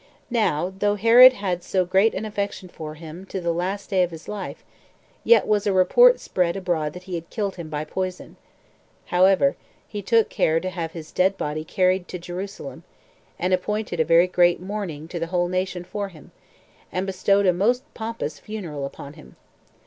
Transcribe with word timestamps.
Now 0.31 0.73
though 0.79 0.95
Herod 0.95 1.33
had 1.33 1.61
so 1.63 1.85
great 1.85 2.15
an 2.15 2.25
affection 2.25 2.69
for 2.69 2.95
him 2.95 3.23
to 3.27 3.39
the 3.39 3.53
last 3.53 3.91
day 3.91 4.01
of 4.01 4.09
his 4.09 4.27
life, 4.27 4.63
yet 5.23 5.45
was 5.45 5.67
a 5.67 5.73
report 5.73 6.19
spread 6.19 6.55
abroad 6.57 6.93
that 6.93 7.03
he 7.03 7.13
had 7.13 7.29
killed 7.29 7.57
him 7.57 7.69
by 7.69 7.85
poison. 7.85 8.35
However, 9.13 9.55
he 9.87 10.01
took 10.01 10.27
care 10.27 10.59
to 10.59 10.71
have 10.71 10.93
his 10.93 11.11
dead 11.11 11.37
body 11.37 11.63
carried 11.63 12.07
to 12.07 12.17
Jerusalem, 12.17 12.81
and 13.37 13.53
appointed 13.53 13.99
a 13.99 14.03
very 14.03 14.25
great 14.25 14.59
mourning 14.59 15.07
to 15.09 15.19
the 15.19 15.27
whole 15.27 15.47
nation 15.49 15.83
for 15.83 16.09
him, 16.09 16.31
and 16.91 17.05
bestowed 17.05 17.45
a 17.45 17.53
most 17.53 17.83
pompous 17.93 18.39
funeral 18.39 18.87
upon 18.87 19.13
him. 19.13 19.35